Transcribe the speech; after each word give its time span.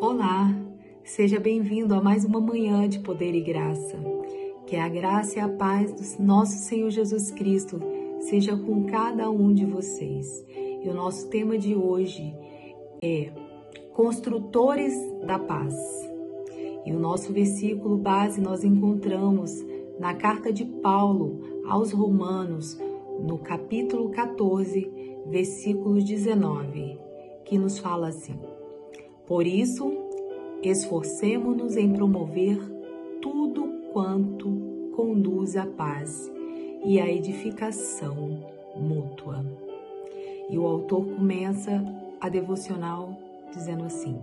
Olá, 0.00 0.54
seja 1.02 1.40
bem-vindo 1.40 1.92
a 1.92 2.00
mais 2.00 2.24
uma 2.24 2.40
manhã 2.40 2.88
de 2.88 3.00
poder 3.00 3.34
e 3.34 3.40
graça. 3.40 3.98
Que 4.64 4.76
a 4.76 4.88
graça 4.88 5.40
e 5.40 5.42
a 5.42 5.48
paz 5.48 5.92
do 5.92 6.22
nosso 6.22 6.56
Senhor 6.58 6.88
Jesus 6.88 7.32
Cristo 7.32 7.80
seja 8.20 8.56
com 8.56 8.84
cada 8.84 9.28
um 9.28 9.52
de 9.52 9.66
vocês. 9.66 10.46
E 10.56 10.88
o 10.88 10.94
nosso 10.94 11.28
tema 11.28 11.58
de 11.58 11.74
hoje 11.74 12.32
é 13.02 13.32
Construtores 13.92 14.94
da 15.26 15.36
Paz. 15.36 15.74
E 16.86 16.92
o 16.92 16.98
nosso 17.00 17.32
versículo 17.32 17.96
base 17.96 18.40
nós 18.40 18.62
encontramos 18.62 19.50
na 19.98 20.14
carta 20.14 20.52
de 20.52 20.64
Paulo 20.64 21.64
aos 21.66 21.90
Romanos, 21.90 22.80
no 23.20 23.36
capítulo 23.38 24.10
14, 24.10 24.92
versículo 25.26 26.00
19, 26.00 27.00
que 27.44 27.58
nos 27.58 27.80
fala 27.80 28.08
assim: 28.08 28.38
Por 29.28 29.46
isso, 29.46 29.92
esforcemo-nos 30.62 31.76
em 31.76 31.92
promover 31.92 32.58
tudo 33.20 33.68
quanto 33.92 34.48
conduz 34.96 35.54
à 35.54 35.66
paz 35.66 36.32
e 36.82 36.98
à 36.98 37.06
edificação 37.06 38.42
mútua. 38.74 39.44
E 40.48 40.56
o 40.56 40.66
autor 40.66 41.04
começa 41.04 41.84
a 42.18 42.30
devocional 42.30 43.14
dizendo 43.52 43.84
assim: 43.84 44.18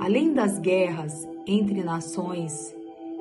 Além 0.00 0.32
das 0.32 0.58
guerras 0.58 1.28
entre 1.46 1.84
nações 1.84 2.74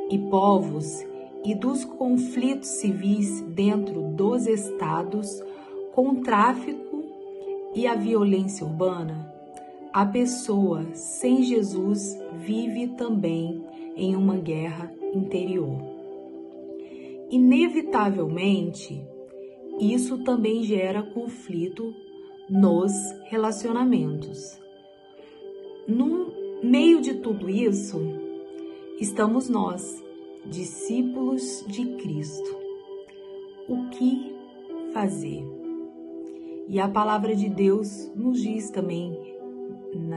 e 0.10 0.18
povos 0.18 1.06
e 1.44 1.54
dos 1.54 1.84
conflitos 1.84 2.70
civis 2.70 3.42
dentro 3.42 4.04
dos 4.04 4.48
estados, 4.48 5.44
com 5.94 6.12
o 6.12 6.22
tráfico 6.22 7.04
e 7.76 7.86
a 7.88 7.96
violência 7.96 8.66
urbana, 8.66 9.39
a 9.92 10.06
pessoa 10.06 10.94
sem 10.94 11.42
Jesus 11.42 12.16
vive 12.38 12.90
também 12.90 13.64
em 13.96 14.16
uma 14.16 14.38
guerra 14.38 14.94
interior. 15.14 15.82
Inevitavelmente, 17.32 19.04
isso 19.80 20.24
também 20.24 20.64
gera 20.64 21.02
conflito 21.02 21.94
nos 22.50 22.92
relacionamentos. 23.26 24.60
No 25.88 26.32
meio 26.64 27.02
de 27.02 27.16
tudo 27.16 27.50
isso, 27.50 28.00
estamos 29.00 29.50
nós, 29.50 30.04
discípulos 30.46 31.66
de 31.68 31.86
Cristo. 31.98 32.58
O 33.68 33.90
que 33.90 34.36
fazer? 34.94 35.44
E 36.68 36.80
a 36.80 36.88
palavra 36.88 37.36
de 37.36 37.50
Deus 37.50 38.12
nos 38.16 38.42
diz 38.42 38.70
também 38.70 39.39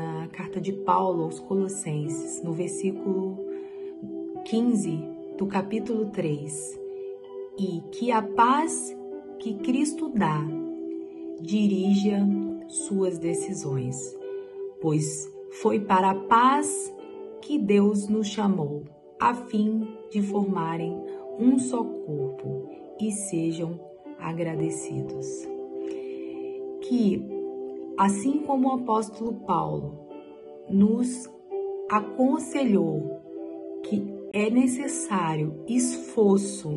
na 0.03 0.27
carta 0.29 0.61
de 0.61 0.73
Paulo 0.73 1.25
aos 1.25 1.39
Colossenses, 1.39 2.43
no 2.43 2.53
versículo 2.53 3.39
15 4.45 4.99
do 5.39 5.47
capítulo 5.47 6.11
3, 6.11 6.81
e 7.57 7.81
que 7.93 8.11
a 8.11 8.21
paz 8.21 8.97
que 9.39 9.55
Cristo 9.55 10.09
dá 10.09 10.45
dirija 11.41 12.19
suas 12.67 13.19
decisões, 13.19 13.97
pois 14.81 15.31
foi 15.61 15.79
para 15.79 16.11
a 16.11 16.15
paz 16.15 16.93
que 17.41 17.59
Deus 17.59 18.09
nos 18.09 18.27
chamou, 18.27 18.83
a 19.21 19.35
fim 19.35 19.87
de 20.11 20.21
formarem 20.21 20.97
um 21.39 21.59
só 21.59 21.85
corpo 21.85 22.69
e 23.01 23.13
sejam 23.13 23.79
agradecidos. 24.19 25.27
Que, 26.83 27.25
assim 27.97 28.39
como 28.39 28.69
o 28.69 28.73
apóstolo 28.73 29.35
Paulo 29.47 30.07
nos 30.69 31.31
aconselhou 31.91 33.21
que 33.83 34.03
é 34.33 34.49
necessário 34.49 35.63
esforço 35.69 36.71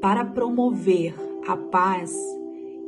para 0.00 0.24
promover 0.24 1.14
a 1.46 1.56
paz, 1.56 2.14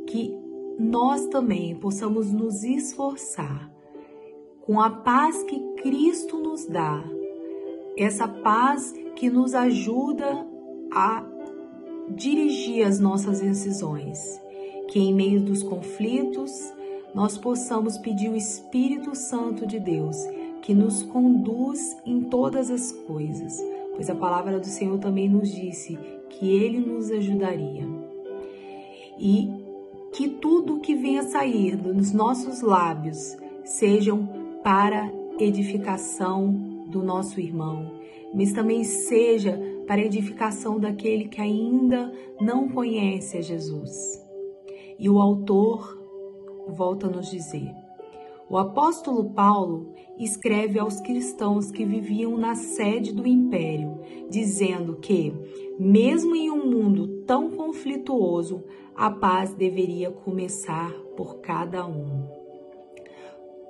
que 0.05 0.35
nós 0.77 1.25
também 1.27 1.75
possamos 1.75 2.31
nos 2.31 2.63
esforçar. 2.63 3.71
Com 4.61 4.79
a 4.79 4.89
paz 4.89 5.41
que 5.43 5.59
Cristo 5.81 6.37
nos 6.37 6.65
dá, 6.65 7.03
essa 7.97 8.27
paz 8.27 8.93
que 9.15 9.29
nos 9.29 9.55
ajuda 9.55 10.47
a 10.91 11.25
dirigir 12.09 12.85
as 12.85 12.99
nossas 12.99 13.39
decisões, 13.41 14.39
que 14.89 14.99
em 14.99 15.13
meio 15.13 15.39
dos 15.39 15.61
conflitos 15.61 16.73
nós 17.13 17.37
possamos 17.37 17.97
pedir 17.97 18.29
o 18.29 18.35
Espírito 18.35 19.15
Santo 19.15 19.65
de 19.65 19.79
Deus 19.79 20.17
que 20.61 20.73
nos 20.73 21.03
conduz 21.03 21.95
em 22.05 22.21
todas 22.21 22.69
as 22.69 22.91
coisas, 22.91 23.63
pois 23.95 24.09
a 24.09 24.15
palavra 24.15 24.59
do 24.59 24.65
Senhor 24.65 24.99
também 24.99 25.29
nos 25.29 25.49
disse 25.49 25.97
que 26.29 26.49
ele 26.51 26.79
nos 26.79 27.09
ajudaria. 27.11 27.87
E 29.17 29.49
que 30.13 30.27
tudo 30.27 30.79
que 30.79 30.95
venha 30.95 31.23
sair 31.23 31.75
dos 31.75 32.11
nossos 32.11 32.61
lábios 32.61 33.37
sejam 33.63 34.27
para 34.63 35.11
edificação 35.39 36.51
do 36.87 37.03
nosso 37.03 37.39
irmão, 37.39 37.91
mas 38.33 38.53
também 38.53 38.83
seja 38.83 39.59
para 39.85 40.01
edificação 40.01 40.79
daquele 40.79 41.25
que 41.25 41.41
ainda 41.41 42.11
não 42.39 42.69
conhece 42.69 43.37
a 43.37 43.41
Jesus. 43.41 44.28
E 44.99 45.09
o 45.09 45.19
autor 45.19 45.97
volta 46.67 47.07
a 47.07 47.09
nos 47.09 47.31
dizer: 47.31 47.73
o 48.49 48.57
apóstolo 48.57 49.29
Paulo 49.29 49.93
escreve 50.17 50.77
aos 50.77 50.99
cristãos 50.99 51.71
que 51.71 51.85
viviam 51.85 52.37
na 52.37 52.55
sede 52.55 53.13
do 53.13 53.25
império, 53.25 53.99
dizendo 54.29 54.97
que, 54.97 55.33
mesmo 55.79 56.35
em 56.35 56.51
um 56.51 56.69
mundo 56.69 57.23
tão 57.25 57.49
conflituoso, 57.51 58.63
a 58.95 59.09
paz 59.09 59.53
deveria 59.53 60.11
começar 60.11 60.91
por 61.15 61.37
cada 61.37 61.87
um. 61.87 62.27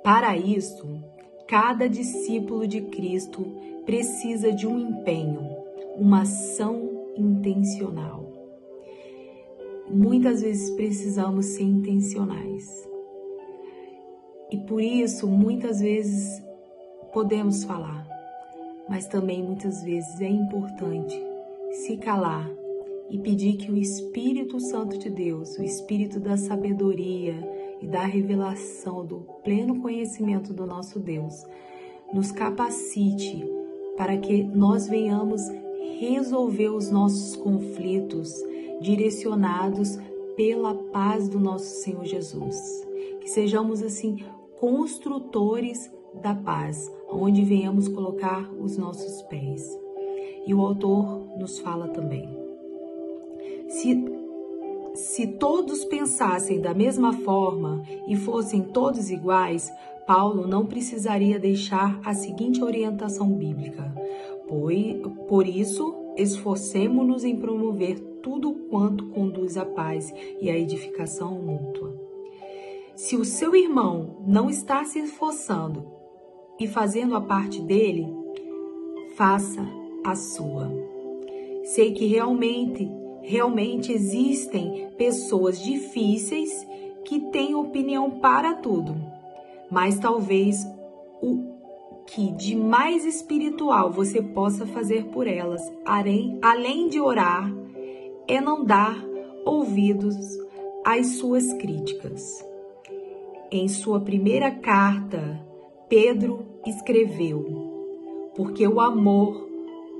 Para 0.02 0.36
isso, 0.36 0.86
cada 1.46 1.88
discípulo 1.88 2.66
de 2.66 2.80
Cristo 2.80 3.44
precisa 3.84 4.50
de 4.50 4.66
um 4.66 4.78
empenho, 4.78 5.46
uma 5.96 6.22
ação 6.22 7.12
intencional. 7.16 8.29
Muitas 9.92 10.42
vezes 10.42 10.70
precisamos 10.70 11.46
ser 11.46 11.64
intencionais. 11.64 12.88
E 14.50 14.58
por 14.58 14.80
isso, 14.82 15.26
muitas 15.28 15.80
vezes 15.80 16.42
podemos 17.12 17.64
falar, 17.64 18.06
mas 18.88 19.06
também 19.06 19.42
muitas 19.42 19.82
vezes 19.82 20.20
é 20.20 20.28
importante 20.28 21.20
se 21.72 21.96
calar 21.96 22.50
e 23.10 23.18
pedir 23.18 23.56
que 23.56 23.70
o 23.70 23.76
Espírito 23.76 24.58
Santo 24.60 24.98
de 24.98 25.10
Deus, 25.10 25.56
o 25.58 25.62
Espírito 25.62 26.18
da 26.18 26.36
sabedoria, 26.36 27.34
e 27.80 27.86
da 27.86 28.04
revelação 28.04 29.04
do 29.04 29.20
pleno 29.42 29.80
conhecimento 29.80 30.52
do 30.52 30.66
nosso 30.66 30.98
Deus, 31.00 31.44
nos 32.12 32.30
capacite 32.30 33.44
para 33.96 34.16
que 34.18 34.42
nós 34.42 34.86
venhamos 34.86 35.40
resolver 35.98 36.68
os 36.68 36.90
nossos 36.90 37.36
conflitos 37.36 38.34
direcionados 38.80 39.98
pela 40.36 40.74
paz 40.74 41.28
do 41.28 41.38
nosso 41.38 41.82
Senhor 41.82 42.04
Jesus. 42.04 42.56
Que 43.20 43.28
sejamos 43.28 43.82
assim 43.82 44.24
construtores 44.58 45.90
da 46.14 46.34
paz, 46.34 46.90
onde 47.10 47.44
venhamos 47.44 47.88
colocar 47.88 48.50
os 48.54 48.76
nossos 48.76 49.22
pés. 49.22 49.62
E 50.46 50.54
o 50.54 50.60
autor 50.60 51.38
nos 51.38 51.58
fala 51.58 51.88
também. 51.88 52.28
Se 53.68 54.20
se 54.94 55.26
todos 55.26 55.84
pensassem 55.84 56.60
da 56.60 56.74
mesma 56.74 57.12
forma 57.12 57.82
e 58.08 58.16
fossem 58.16 58.60
todos 58.60 59.08
iguais, 59.08 59.72
Paulo 60.04 60.48
não 60.48 60.66
precisaria 60.66 61.38
deixar 61.38 62.00
a 62.04 62.12
seguinte 62.12 62.62
orientação 62.62 63.30
bíblica. 63.30 63.94
Por 65.28 65.46
isso, 65.46 65.94
esforcemos-nos 66.16 67.24
em 67.24 67.36
promover 67.36 68.09
tudo 68.22 68.52
quanto 68.70 69.06
conduz 69.06 69.56
à 69.56 69.64
paz 69.64 70.12
e 70.40 70.50
à 70.50 70.58
edificação 70.58 71.34
mútua. 71.34 71.94
Se 72.94 73.16
o 73.16 73.24
seu 73.24 73.54
irmão 73.54 74.22
não 74.26 74.50
está 74.50 74.84
se 74.84 74.98
esforçando 74.98 75.86
e 76.58 76.66
fazendo 76.66 77.16
a 77.16 77.20
parte 77.20 77.60
dele, 77.62 78.06
faça 79.16 79.66
a 80.04 80.14
sua. 80.14 80.70
Sei 81.64 81.92
que 81.92 82.06
realmente 82.06 82.90
Realmente 83.22 83.92
existem 83.92 84.88
pessoas 84.96 85.62
difíceis 85.62 86.66
que 87.04 87.20
têm 87.30 87.54
opinião 87.54 88.10
para 88.10 88.54
tudo, 88.54 88.96
mas 89.70 89.98
talvez 89.98 90.66
o 91.22 91.50
que 92.06 92.32
de 92.32 92.56
mais 92.56 93.04
espiritual 93.04 93.92
você 93.92 94.22
possa 94.22 94.66
fazer 94.66 95.06
por 95.06 95.26
elas, 95.26 95.62
além 95.84 96.88
de 96.88 96.98
orar, 96.98 97.52
é 98.26 98.40
não 98.40 98.64
dar 98.64 98.96
ouvidos 99.44 100.16
às 100.84 101.18
suas 101.18 101.52
críticas. 101.54 102.44
Em 103.50 103.66
sua 103.68 104.00
primeira 104.00 104.50
carta, 104.50 105.44
Pedro 105.88 106.46
escreveu: 106.66 108.32
Porque 108.36 108.66
o 108.66 108.80
amor 108.80 109.48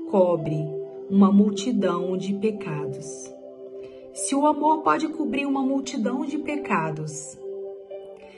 cobre 0.09 0.57
uma 1.09 1.31
multidão 1.31 2.15
de 2.15 2.33
pecados. 2.33 3.29
Se 4.13 4.35
o 4.35 4.45
amor 4.45 4.81
pode 4.81 5.09
cobrir 5.09 5.45
uma 5.45 5.61
multidão 5.61 6.25
de 6.25 6.37
pecados, 6.37 7.37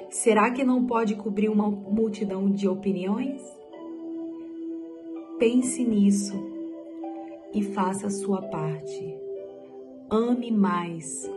será 0.09 0.51
que 0.51 0.63
não 0.63 0.85
pode 0.85 1.15
cobrir 1.15 1.49
uma 1.49 1.69
multidão 1.69 2.49
de 2.49 2.67
opiniões? 2.67 3.41
Pense 5.37 5.83
nisso 5.83 6.33
e 7.53 7.61
faça 7.61 8.07
a 8.07 8.11
sua 8.11 8.41
parte. 8.41 9.22
Ame 10.13 10.51
mais, 10.51 11.27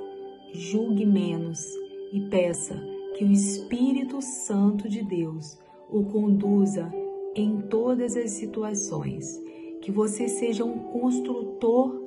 julgue 0.53 1.07
menos 1.07 1.67
e 2.13 2.21
peça 2.29 2.79
que 3.17 3.25
o 3.25 3.33
Espírito 3.33 4.21
Santo 4.21 4.87
de 4.87 5.03
Deus 5.03 5.59
o 5.91 6.05
conduza 6.05 6.93
em 7.35 7.63
todas 7.71 8.15
as 8.15 8.33
situações. 8.33 9.43
Que 9.81 9.91
você 9.91 10.29
seja 10.29 10.63
um 10.63 10.79
construtor 10.79 12.03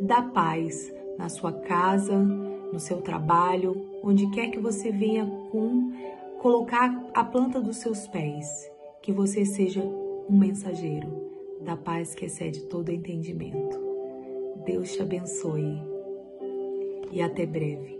da 0.00 0.22
paz 0.22 0.90
na 1.18 1.28
sua 1.28 1.52
casa, 1.52 2.16
no 2.16 2.80
seu 2.80 3.02
trabalho, 3.02 3.86
onde 4.02 4.30
quer 4.30 4.48
que 4.48 4.58
você 4.58 4.90
venha 4.90 5.26
com 5.50 5.92
colocar 6.38 7.10
a 7.12 7.24
planta 7.24 7.60
dos 7.60 7.76
seus 7.76 8.08
pés, 8.08 8.48
que 9.02 9.12
você 9.12 9.44
seja 9.44 9.82
um 9.82 10.38
mensageiro 10.38 11.08
da 11.60 11.76
paz 11.76 12.14
que 12.14 12.24
excede 12.24 12.62
todo 12.68 12.90
entendimento. 12.90 13.78
Deus 14.64 14.92
te 14.92 15.02
abençoe 15.02 15.95
e 17.12 17.22
até 17.22 17.46
breve. 17.46 17.95